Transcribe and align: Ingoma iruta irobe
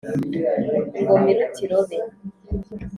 Ingoma 0.99 1.27
iruta 1.35 1.59
irobe 1.65 1.97